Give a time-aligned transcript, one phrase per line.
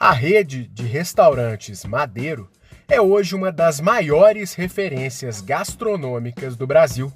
[0.00, 2.48] A rede de restaurantes Madeiro
[2.86, 7.12] é hoje uma das maiores referências gastronômicas do Brasil.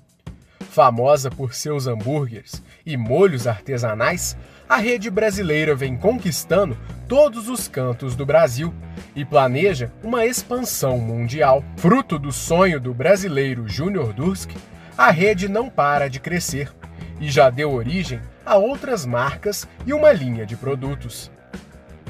[0.69, 4.37] Famosa por seus hambúrgueres e molhos artesanais,
[4.69, 6.77] a rede brasileira vem conquistando
[7.07, 8.75] todos os cantos do Brasil
[9.15, 11.63] e planeja uma expansão mundial.
[11.77, 14.57] Fruto do sonho do brasileiro Júnior Durski,
[14.99, 16.73] a rede não para de crescer
[17.21, 21.31] e já deu origem a outras marcas e uma linha de produtos.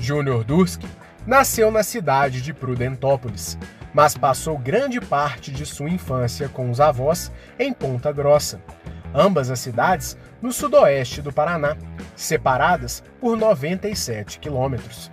[0.02, 0.88] Júnior Durski
[1.24, 3.56] nasceu na cidade de Prudentópolis,
[3.94, 8.60] mas passou grande parte de sua infância com os avós em Ponta Grossa,
[9.14, 11.76] ambas as cidades no sudoeste do Paraná,
[12.16, 15.08] separadas por 97 quilômetros.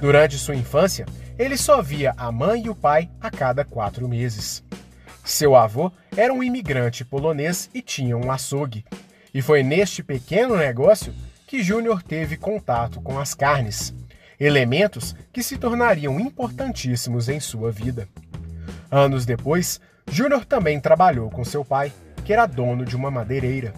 [0.00, 1.04] Durante sua infância,
[1.36, 4.62] ele só via a mãe e o pai a cada quatro meses.
[5.24, 8.84] Seu avô era um imigrante polonês e tinha um açougue.
[9.34, 11.12] E foi neste pequeno negócio
[11.44, 13.92] que Júnior teve contato com as carnes,
[14.38, 18.08] elementos que se tornariam importantíssimos em sua vida.
[18.90, 21.92] Anos depois, Júnior também trabalhou com seu pai,
[22.24, 23.74] que era dono de uma madeireira.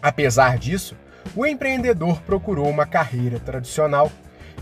[0.00, 0.96] Apesar disso,
[1.34, 4.10] o empreendedor procurou uma carreira tradicional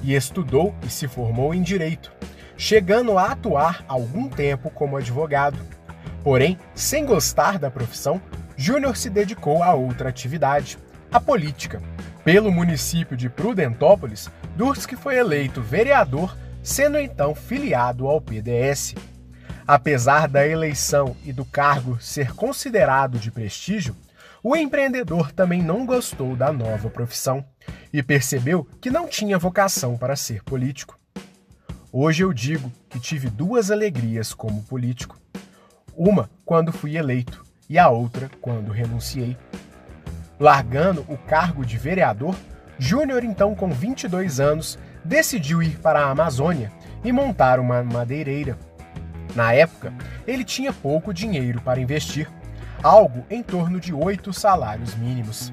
[0.02, 2.12] e estudou e se formou em direito,
[2.56, 5.58] chegando a atuar algum tempo como advogado.
[6.24, 8.20] Porém, sem gostar da profissão,
[8.56, 10.78] Júnior se dedicou a outra atividade,
[11.12, 11.80] a política.
[12.26, 18.96] Pelo município de Prudentópolis, Durski foi eleito vereador, sendo então filiado ao PDS.
[19.64, 23.94] Apesar da eleição e do cargo ser considerado de prestígio,
[24.42, 27.44] o empreendedor também não gostou da nova profissão
[27.92, 30.98] e percebeu que não tinha vocação para ser político.
[31.92, 35.16] Hoje eu digo que tive duas alegrias como político.
[35.96, 39.36] Uma quando fui eleito e a outra quando renunciei.
[40.38, 42.34] Largando o cargo de vereador,
[42.78, 46.70] Júnior, então com 22 anos, decidiu ir para a Amazônia
[47.02, 48.58] e montar uma madeireira.
[49.34, 49.92] Na época,
[50.26, 52.28] ele tinha pouco dinheiro para investir,
[52.82, 55.52] algo em torno de oito salários mínimos.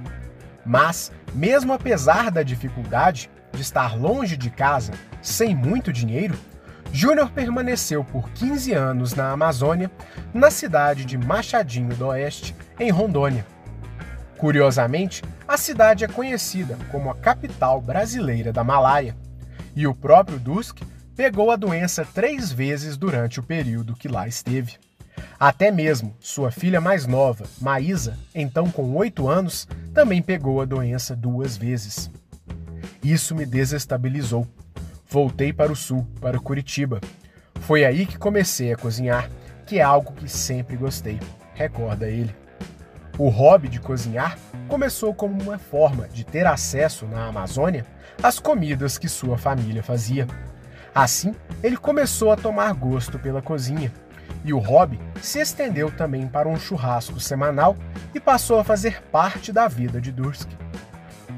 [0.66, 6.38] Mas, mesmo apesar da dificuldade de estar longe de casa, sem muito dinheiro,
[6.92, 9.90] Júnior permaneceu por 15 anos na Amazônia,
[10.34, 13.46] na cidade de Machadinho do Oeste, em Rondônia.
[14.44, 19.16] Curiosamente, a cidade é conhecida como a capital brasileira da Malária,
[19.74, 20.82] e o próprio Dusk
[21.16, 24.74] pegou a doença três vezes durante o período que lá esteve.
[25.40, 31.16] Até mesmo sua filha mais nova, Maísa, então com oito anos, também pegou a doença
[31.16, 32.12] duas vezes.
[33.02, 34.46] Isso me desestabilizou
[35.08, 37.00] Voltei para o sul, para Curitiba.
[37.62, 39.30] Foi aí que comecei a cozinhar,
[39.66, 41.18] que é algo que sempre gostei,
[41.56, 42.43] recorda ele.
[43.18, 44.38] O hobby de cozinhar
[44.68, 47.86] começou como uma forma de ter acesso na Amazônia
[48.22, 50.28] às comidas que sua família fazia.
[50.96, 53.92] Assim, ele começou a tomar gosto pela cozinha,
[54.44, 57.76] e o hobby se estendeu também para um churrasco semanal
[58.16, 60.50] e passou a fazer parte da vida de Dursk.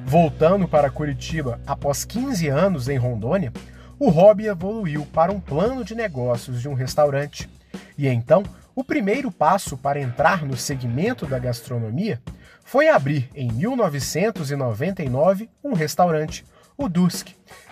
[0.05, 3.51] Voltando para Curitiba após 15 anos em Rondônia,
[3.99, 7.49] o hobby evoluiu para um plano de negócios de um restaurante.
[7.97, 8.43] E então,
[8.75, 12.21] o primeiro passo para entrar no segmento da gastronomia
[12.63, 16.43] foi abrir em 1999 um restaurante,
[16.77, 17.29] o Dusk,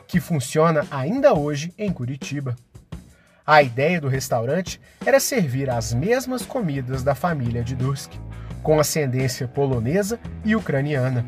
[0.08, 2.56] que funciona ainda hoje em Curitiba.
[3.46, 8.14] A ideia do restaurante era servir as mesmas comidas da família de Dusk,
[8.62, 11.26] com ascendência polonesa e ucraniana.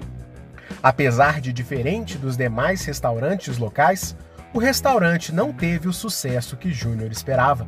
[0.82, 4.16] Apesar de diferente dos demais restaurantes locais,
[4.54, 7.66] o restaurante não teve o sucesso que Júnior esperava.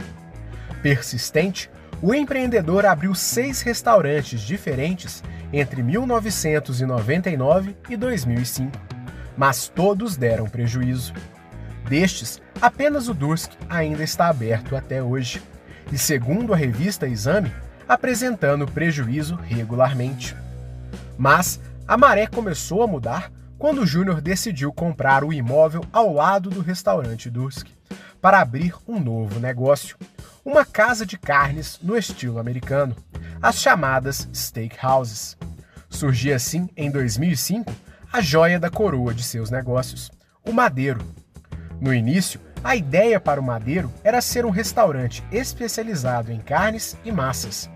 [0.81, 1.69] Persistente,
[2.01, 8.71] o empreendedor abriu seis restaurantes diferentes entre 1999 e 2005,
[9.35, 11.13] mas todos deram prejuízo.
[11.87, 15.41] Destes, apenas o Dursk ainda está aberto até hoje,
[15.91, 17.51] e segundo a revista Exame,
[17.87, 20.35] apresentando prejuízo regularmente.
[21.17, 26.61] Mas a maré começou a mudar quando Júnior decidiu comprar o imóvel ao lado do
[26.61, 27.67] restaurante Dusk
[28.21, 29.97] para abrir um novo negócio,
[30.47, 32.95] uma casa de carnes no estilo americano,
[33.41, 35.37] as chamadas steakhouses.
[35.89, 37.69] Surgia assim, em 2005,
[38.13, 40.09] a joia da coroa de seus negócios,
[40.45, 41.01] o Madeiro.
[41.81, 47.11] No início, a ideia para o Madeiro era ser um restaurante especializado em carnes e
[47.11, 47.69] massas.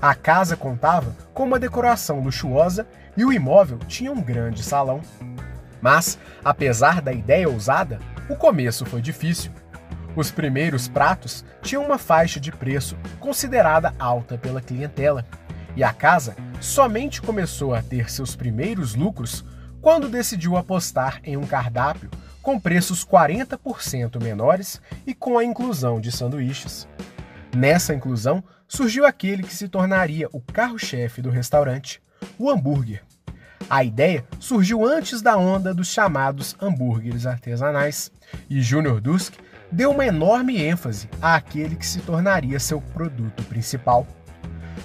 [0.00, 2.86] A casa contava com uma decoração luxuosa
[3.16, 5.00] e o imóvel tinha um grande salão.
[5.80, 7.98] Mas, apesar da ideia ousada,
[8.28, 9.50] o começo foi difícil.
[10.14, 15.24] Os primeiros pratos tinham uma faixa de preço considerada alta pela clientela,
[15.74, 19.44] e a casa somente começou a ter seus primeiros lucros
[19.80, 22.10] quando decidiu apostar em um cardápio
[22.42, 26.86] com preços 40% menores e com a inclusão de sanduíches.
[27.56, 32.02] Nessa inclusão, surgiu aquele que se tornaria o carro-chefe do restaurante,
[32.38, 33.02] o hambúrguer.
[33.70, 38.10] A ideia surgiu antes da onda dos chamados hambúrgueres artesanais,
[38.50, 39.34] e Junior Dusk
[39.72, 44.06] deu uma enorme ênfase àquele que se tornaria seu produto principal.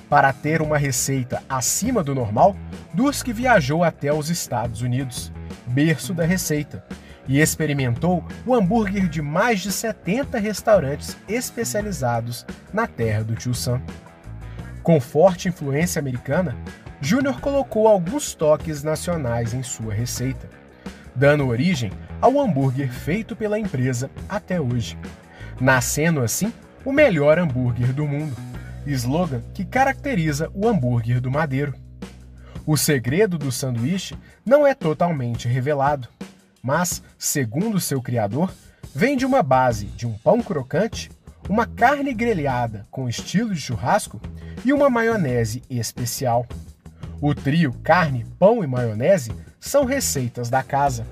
[0.09, 2.55] Para ter uma receita acima do normal,
[2.93, 5.31] Dusk viajou até os Estados Unidos,
[5.67, 6.83] berço da receita,
[7.27, 13.81] e experimentou o hambúrguer de mais de 70 restaurantes especializados na terra do Tio Sam.
[14.81, 16.55] Com forte influência americana,
[17.01, 20.49] Júnior colocou alguns toques nacionais em sua receita,
[21.13, 21.91] dando origem
[22.21, 24.97] ao hambúrguer feito pela empresa até hoje,
[25.59, 26.51] nascendo assim
[26.83, 28.35] o melhor hambúrguer do mundo,
[28.85, 31.73] slogan que caracteriza o hambúrguer do Madeiro.
[32.65, 34.15] O segredo do sanduíche
[34.45, 36.07] não é totalmente revelado,
[36.61, 38.53] mas, segundo seu criador,
[38.93, 41.09] vem de uma base de um pão crocante,
[41.47, 44.19] uma carne grelhada com estilo de churrasco
[44.65, 46.45] e uma maionese especial.
[47.21, 51.05] O trio carne, pão e maionese são receitas da casa,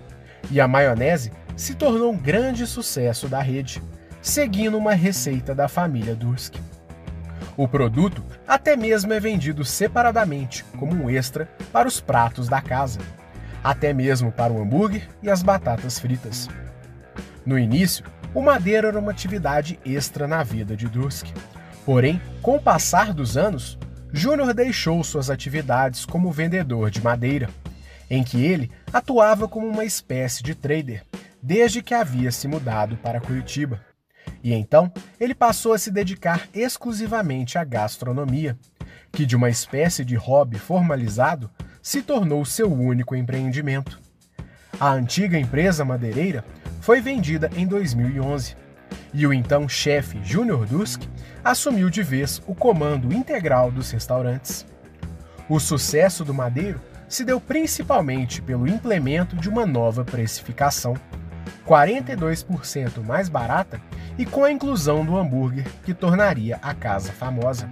[0.52, 3.82] e a maionese se tornou um grande sucesso da rede,
[4.22, 6.56] seguindo uma receita da família Dursk.
[7.58, 13.00] O produto até mesmo é vendido separadamente, como um extra para os pratos da casa
[13.66, 16.48] até mesmo para o hambúrguer e as batatas fritas.
[17.44, 21.26] No início, o madeiro era uma atividade extra na vida de Dusk.
[21.84, 23.80] Porém, com o passar dos anos,
[24.14, 27.50] Júnior deixou suas atividades como vendedor de madeira,
[28.10, 31.04] em que ele atuava como uma espécie de trader,
[31.42, 33.82] desde que havia se mudado para Curitiba.
[34.44, 38.58] E então ele passou a se dedicar exclusivamente à gastronomia,
[39.12, 41.50] que de uma espécie de hobby formalizado
[41.82, 44.00] se tornou seu único empreendimento.
[44.80, 46.44] A antiga empresa madeireira
[46.82, 48.56] foi vendida em 2011
[49.14, 51.04] e o então chefe Júnior Dusk
[51.44, 54.66] assumiu de vez o comando integral dos restaurantes.
[55.48, 60.96] O sucesso do Madeiro se deu principalmente pelo implemento de uma nova precificação,
[61.66, 63.82] 42% mais barata
[64.18, 67.70] e com a inclusão do hambúrguer que tornaria a casa famosa.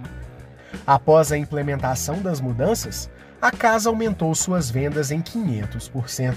[0.86, 3.10] Após a implementação das mudanças,
[3.40, 6.34] a casa aumentou suas vendas em 500%.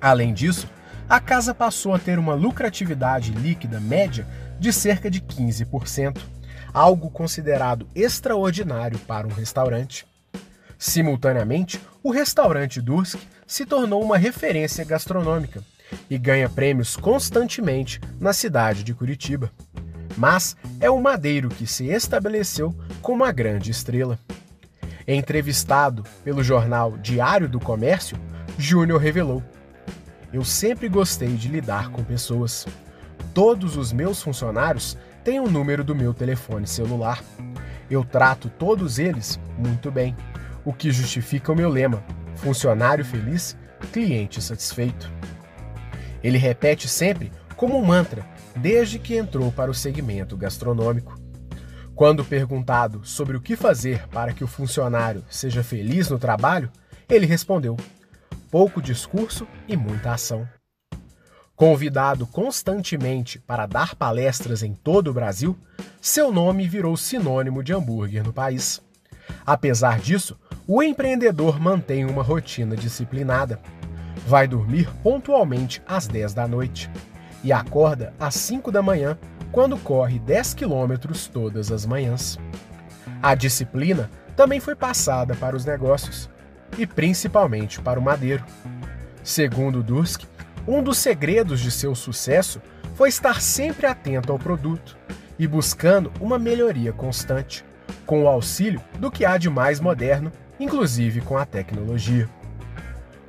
[0.00, 0.68] Além disso,
[1.08, 4.26] a casa passou a ter uma lucratividade líquida média
[4.58, 6.18] de cerca de 15%,
[6.72, 10.06] algo considerado extraordinário para um restaurante.
[10.80, 15.62] Simultaneamente, o restaurante Dursk se tornou uma referência gastronômica
[16.08, 19.52] e ganha prêmios constantemente na cidade de Curitiba.
[20.16, 24.18] Mas é o Madeiro que se estabeleceu como uma grande estrela.
[25.06, 28.18] Entrevistado pelo jornal Diário do Comércio,
[28.56, 29.42] Júnior revelou:
[30.32, 32.66] Eu sempre gostei de lidar com pessoas.
[33.34, 37.22] Todos os meus funcionários têm o número do meu telefone celular.
[37.90, 40.16] Eu trato todos eles muito bem,
[40.64, 42.02] o que justifica o meu lema:
[42.36, 43.56] funcionário feliz,
[43.92, 45.10] cliente satisfeito.
[46.22, 48.26] Ele repete sempre como um mantra
[48.56, 51.18] desde que entrou para o segmento gastronômico.
[51.94, 56.70] Quando perguntado sobre o que fazer para que o funcionário seja feliz no trabalho,
[57.08, 57.76] ele respondeu:
[58.50, 60.48] pouco discurso e muita ação.
[61.54, 65.58] Convidado constantemente para dar palestras em todo o Brasil,
[66.00, 68.80] seu nome virou sinônimo de hambúrguer no país.
[69.44, 70.38] Apesar disso,
[70.72, 73.58] o empreendedor mantém uma rotina disciplinada.
[74.24, 76.88] Vai dormir pontualmente às 10 da noite
[77.42, 79.18] e acorda às 5 da manhã
[79.50, 82.38] quando corre 10 quilômetros todas as manhãs.
[83.20, 86.30] A disciplina também foi passada para os negócios,
[86.78, 88.44] e principalmente para o madeiro.
[89.24, 90.22] Segundo Dursk,
[90.68, 92.62] um dos segredos de seu sucesso
[92.94, 94.96] foi estar sempre atento ao produto
[95.36, 97.64] e buscando uma melhoria constante,
[98.06, 102.28] com o auxílio do que há de mais moderno, inclusive com a tecnologia.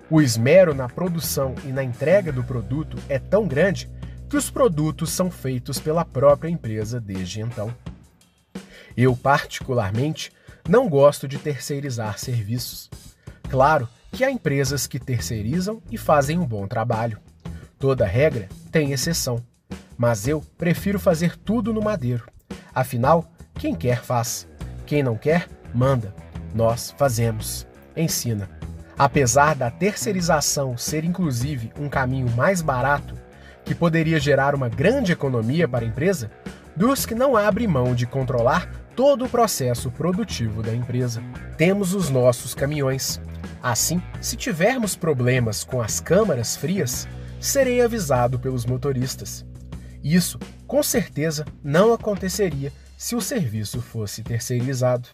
[0.10, 3.90] O esmero na produção e na entrega do produto é tão grande
[4.30, 7.74] que os produtos são feitos pela própria empresa desde então.
[8.96, 10.32] Eu, particularmente,
[10.68, 12.90] não gosto de terceirizar serviços.
[13.50, 17.18] Claro que há empresas que terceirizam e fazem um bom trabalho.
[17.80, 19.42] Toda regra tem exceção,
[19.98, 22.28] mas eu prefiro fazer tudo no madeiro.
[22.76, 24.48] Afinal, quem quer faz,
[24.86, 26.14] quem não quer, manda.
[26.54, 27.68] Nós fazemos.
[27.96, 28.50] Ensina.
[28.98, 33.16] Apesar da terceirização ser inclusive um caminho mais barato,
[33.66, 36.30] que poderia gerar uma grande economia para a empresa,
[36.76, 41.24] Dusk não abre mão de controlar todo o processo produtivo da empresa.
[41.58, 43.20] Temos os nossos caminhões.
[43.62, 47.08] Assim, se tivermos problemas com as câmaras frias,
[47.40, 49.46] serei avisado pelos motoristas.
[50.04, 55.10] Isso, com certeza, não aconteceria se o serviço fosse terceirizado.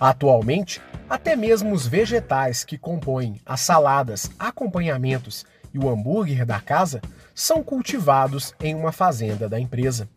[0.00, 0.80] Atualmente,
[1.10, 7.02] até mesmo os vegetais que compõem as saladas, acompanhamentos e o hambúrguer da casa
[7.34, 10.08] são cultivados em uma fazenda da empresa.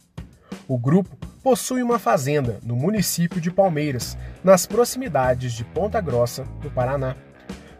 [0.69, 6.71] O grupo possui uma fazenda no município de Palmeiras, nas proximidades de Ponta Grossa, no
[6.71, 7.17] Paraná.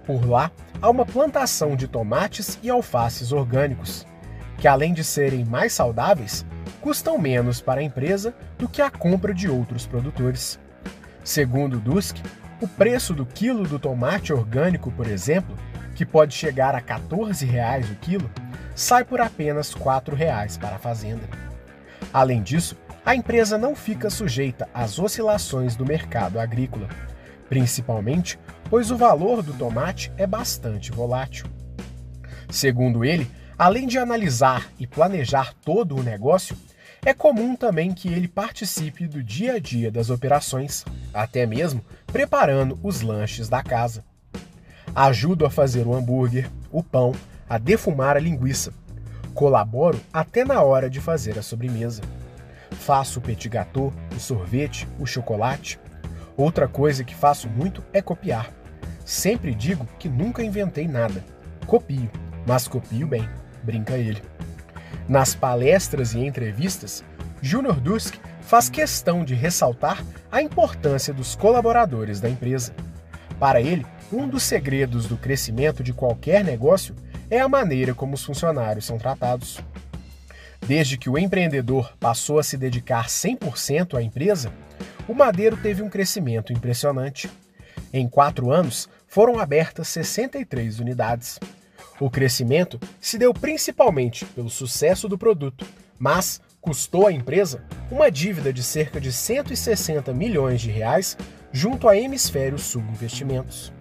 [0.06, 4.06] Por lá, há uma plantação de tomates e alfaces orgânicos,
[4.58, 6.46] que além de serem mais saudáveis,
[6.82, 10.60] custam menos para a empresa do que a compra de outros produtores.
[11.24, 12.18] Segundo Dusk,
[12.60, 15.56] o preço do quilo do tomate orgânico, por exemplo,
[15.96, 18.30] que pode chegar a 14 reais o quilo,
[18.76, 21.24] sai por apenas 4 reais para a fazenda.
[22.12, 22.76] Além disso,
[23.06, 26.90] a empresa não fica sujeita às oscilações do mercado agrícola,
[27.48, 28.38] principalmente
[28.70, 31.46] pois o valor do tomate é bastante volátil.
[32.50, 36.58] Segundo ele, além de analisar e planejar todo o negócio,
[37.06, 42.80] é comum também que ele participe do dia a dia das operações, até mesmo preparando
[42.82, 44.06] os lanches da casa.
[44.96, 47.14] Ajudo a fazer o hambúrguer, o pão,
[47.50, 48.74] a defumar a linguiça.
[49.34, 52.02] Colaboro até na hora de fazer a sobremesa.
[52.72, 55.80] Faço o petit gâteau, o sorvete, o chocolate.
[56.38, 58.50] Outra coisa que faço muito é copiar.
[59.04, 61.24] Sempre digo que nunca inventei nada.
[61.68, 62.10] Copio,
[62.48, 63.28] mas copio bem,
[63.64, 64.22] brinca ele.
[65.08, 67.04] Nas palestras e entrevistas,
[67.42, 72.74] Junior Dusk faz questão de ressaltar a importância dos colaboradores da empresa.
[73.40, 76.96] Para ele, um dos segredos do crescimento de qualquer negócio
[77.30, 79.60] é a maneira como os funcionários são tratados.
[80.66, 84.54] Desde que o empreendedor passou a se dedicar 100% à empresa,
[85.08, 87.30] o Madeiro teve um crescimento impressionante.
[87.92, 91.38] Em quatro anos, foram abertas 63 unidades.
[92.04, 95.66] O crescimento se deu principalmente pelo sucesso do produto,
[95.98, 101.18] mas custou à empresa uma dívida de cerca de 160 milhões de reais
[101.50, 103.72] junto à Hemisfério Sul Investimentos.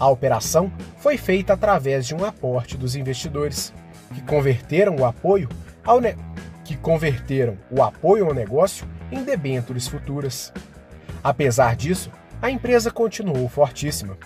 [0.00, 3.74] A operação foi feita através de um aporte dos investidores,
[4.14, 5.46] que converteram o apoio
[5.84, 6.16] ao ne...
[6.64, 10.50] que converteram o apoio ao negócio em debêntures futuras.
[11.22, 12.10] Apesar disso,
[12.40, 14.16] a empresa continuou fortíssima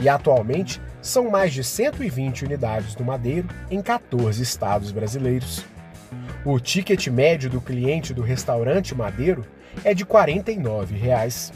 [0.00, 5.64] e atualmente são mais de 120 unidades do Madeiro em 14 estados brasileiros.
[6.44, 9.46] O ticket médio do cliente do restaurante Madeiro
[9.84, 11.52] é de 49 reais.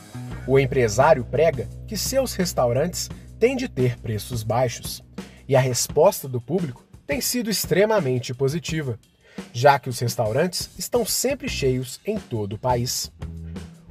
[0.47, 3.09] O empresário prega que seus restaurantes
[3.39, 5.03] têm de ter preços baixos,
[5.49, 8.99] e a resposta do público tem sido extremamente positiva,
[9.53, 13.11] já que os restaurantes estão sempre cheios em todo o país.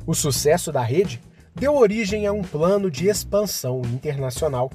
[0.06, 1.22] O sucesso da rede
[1.56, 4.72] deu origem a um plano de expansão internacional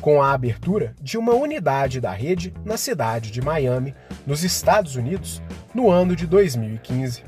[0.00, 3.94] com a abertura de uma unidade da rede na cidade de Miami,
[4.26, 5.42] nos Estados Unidos,
[5.74, 7.24] no ano de 2015.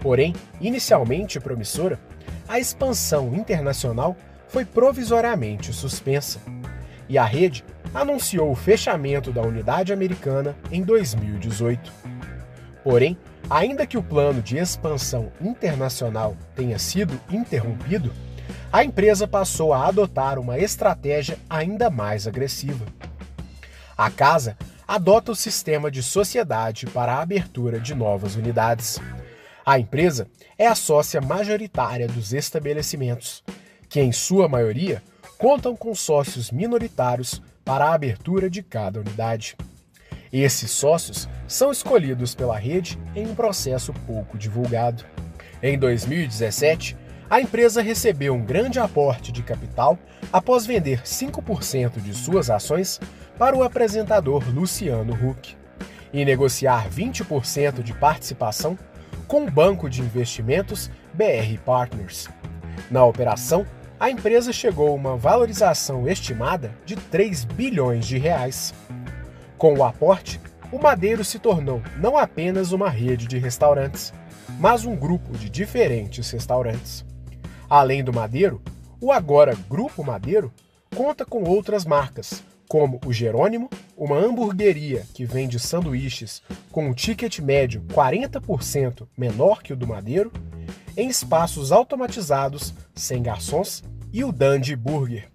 [0.00, 1.98] Porém, inicialmente promissora,
[2.48, 4.16] a expansão internacional
[4.48, 6.40] foi provisoriamente suspensa
[7.08, 11.92] e a rede anunciou o fechamento da unidade americana em 2018.
[12.82, 13.18] Porém,
[13.50, 18.12] ainda que o plano de expansão internacional tenha sido interrompido,
[18.72, 22.84] a empresa passou a adotar uma estratégia ainda mais agressiva.
[23.96, 29.00] A casa adota o sistema de sociedade para a abertura de novas unidades.
[29.64, 33.42] A empresa é a sócia majoritária dos estabelecimentos,
[33.88, 35.02] que em sua maioria
[35.38, 39.56] contam com sócios minoritários para a abertura de cada unidade.
[40.32, 45.04] Esses sócios são escolhidos pela rede em um processo pouco divulgado.
[45.62, 46.96] Em 2017,
[47.30, 49.98] a empresa recebeu um grande aporte de capital
[50.32, 53.00] após vender 5% de suas ações
[53.38, 55.56] para o apresentador Luciano Huck
[56.12, 58.78] e negociar 20% de participação
[59.26, 62.28] com o banco de investimentos BR Partners.
[62.90, 63.66] Na operação,
[64.00, 68.72] a empresa chegou a uma valorização estimada de 3 bilhões de reais.
[69.58, 74.14] Com o aporte, o Madeiro se tornou não apenas uma rede de restaurantes,
[74.56, 77.04] mas um grupo de diferentes restaurantes.
[77.68, 78.62] Além do Madeiro,
[79.00, 80.52] o agora Grupo Madeiro
[80.94, 87.40] conta com outras marcas, como o Jerônimo, uma hamburgueria que vende sanduíches com um ticket
[87.40, 90.32] médio 40% menor que o do Madeiro,
[90.96, 95.28] em espaços automatizados, sem garçons, e o Dandy Burger,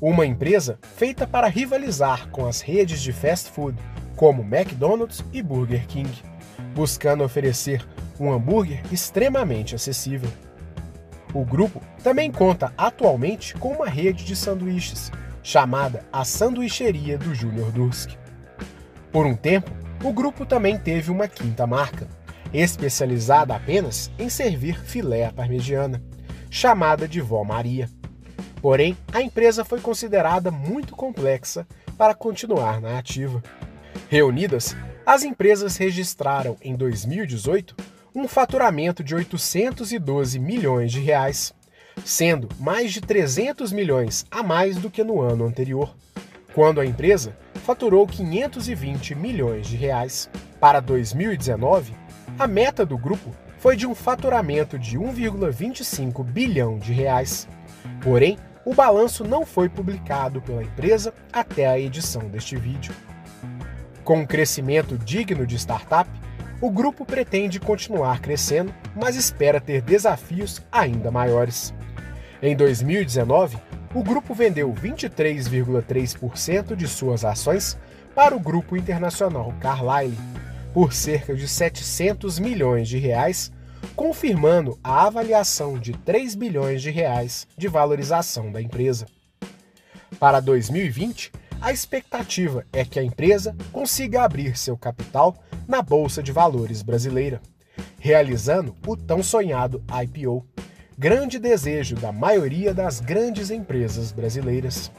[0.00, 3.76] uma empresa feita para rivalizar com as redes de fast food
[4.16, 6.10] como McDonald's e Burger King,
[6.74, 7.86] buscando oferecer
[8.18, 10.30] um hambúrguer extremamente acessível.
[11.34, 15.12] O grupo também conta atualmente com uma rede de sanduíches,
[15.42, 18.16] chamada a Sanduicheria do Júnior Dursk.
[19.12, 19.70] Por um tempo,
[20.02, 22.08] o grupo também teve uma quinta marca,
[22.52, 26.02] especializada apenas em servir filé à parmegiana,
[26.50, 27.88] chamada de Vó Maria.
[28.60, 33.42] Porém, a empresa foi considerada muito complexa para continuar na ativa.
[34.08, 37.74] Reunidas, as empresas registraram em 2018
[38.14, 41.54] um faturamento de 812 milhões de reais,
[42.04, 45.94] sendo mais de 300 milhões a mais do que no ano anterior,
[46.54, 50.28] quando a empresa faturou 520 milhões de reais.
[50.58, 51.94] Para 2019,
[52.38, 57.48] a meta do grupo foi de um faturamento de 1,25 bilhão de reais.
[58.02, 58.38] Porém,
[58.68, 62.94] o balanço não foi publicado pela empresa até a edição deste vídeo.
[64.04, 66.10] Com um crescimento digno de startup,
[66.60, 71.72] o grupo pretende continuar crescendo, mas espera ter desafios ainda maiores.
[72.42, 73.56] Em 2019,
[73.94, 77.78] o grupo vendeu 23,3% de suas ações
[78.14, 80.18] para o grupo internacional Carlyle
[80.74, 83.50] por cerca de 700 milhões de reais,
[83.94, 89.06] confirmando a avaliação de 3 bilhões de reais de valorização da empresa.
[90.18, 96.32] Para 2020, a expectativa é que a empresa consiga abrir seu capital na Bolsa de
[96.32, 97.40] Valores brasileira,
[97.98, 100.46] realizando o tão sonhado IPO,
[100.96, 104.90] grande desejo da maioria das grandes empresas brasileiras.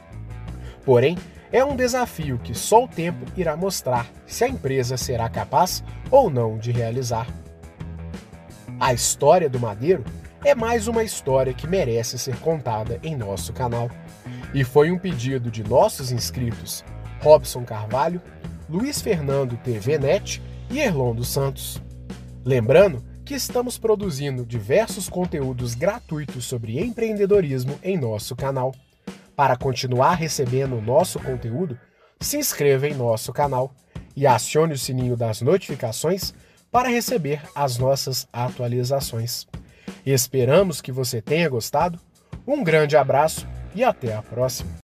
[0.86, 1.18] Porém,
[1.52, 6.30] é um desafio que só o tempo irá mostrar se a empresa será capaz ou
[6.30, 7.28] não de realizar.
[8.80, 10.06] A história do Madeiro
[10.44, 13.92] é mais uma história que merece ser contada em nosso canal.
[14.54, 16.86] E foi um pedido de nossos inscritos
[17.22, 18.22] Robson Carvalho,
[18.70, 21.82] Luiz Fernando TV Net e Erlon dos Santos.
[22.46, 28.74] Lembrando que estamos produzindo diversos conteúdos gratuitos sobre empreendedorismo em nosso canal.
[29.36, 31.78] Para continuar recebendo nosso conteúdo,
[32.18, 33.74] se inscreva em nosso canal
[34.16, 36.34] e acione o sininho das notificações
[36.72, 39.48] para receber as nossas atualizações.
[40.06, 42.00] Esperamos que você tenha gostado.
[42.46, 44.70] Um grande abraço e até a próxima!